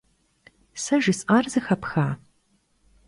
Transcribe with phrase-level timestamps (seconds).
[0.83, 2.07] Se jjıs'ar zexepxa?